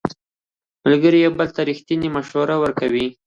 [0.83, 3.07] ملګري یو بل ته ریښتینې مشورې ورکوي